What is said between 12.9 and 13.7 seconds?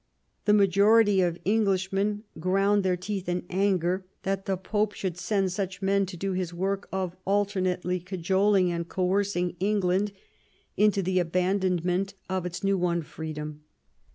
freedom.